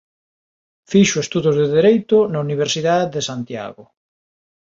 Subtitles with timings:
[0.91, 3.83] Fixo estudos de Dereito na Universidade de Santiago.